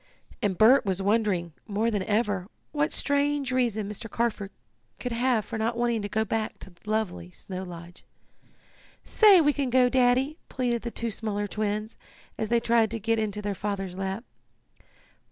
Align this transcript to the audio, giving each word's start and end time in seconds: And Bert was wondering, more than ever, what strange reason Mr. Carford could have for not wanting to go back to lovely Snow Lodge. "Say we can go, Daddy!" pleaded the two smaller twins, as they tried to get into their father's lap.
And 0.41 0.57
Bert 0.57 0.83
was 0.83 0.99
wondering, 0.99 1.53
more 1.67 1.91
than 1.91 2.01
ever, 2.01 2.47
what 2.71 2.91
strange 2.91 3.51
reason 3.51 3.87
Mr. 3.87 4.09
Carford 4.09 4.49
could 4.99 5.11
have 5.11 5.45
for 5.45 5.59
not 5.59 5.77
wanting 5.77 6.01
to 6.01 6.09
go 6.09 6.25
back 6.25 6.57
to 6.61 6.73
lovely 6.87 7.29
Snow 7.29 7.61
Lodge. 7.61 8.03
"Say 9.03 9.39
we 9.41 9.53
can 9.53 9.69
go, 9.69 9.89
Daddy!" 9.89 10.39
pleaded 10.49 10.81
the 10.81 10.89
two 10.89 11.11
smaller 11.11 11.45
twins, 11.45 11.97
as 12.35 12.49
they 12.49 12.59
tried 12.59 12.89
to 12.89 12.99
get 12.99 13.19
into 13.19 13.43
their 13.43 13.53
father's 13.53 13.95
lap. 13.95 14.23